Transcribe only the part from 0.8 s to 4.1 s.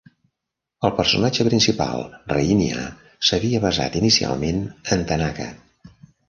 El personatge principal, Reinya, s'havia basat